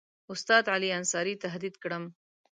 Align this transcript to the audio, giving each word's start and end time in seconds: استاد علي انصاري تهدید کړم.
استاد 0.33 0.63
علي 0.73 0.89
انصاري 0.99 1.33
تهدید 1.43 1.75
کړم. 1.83 2.03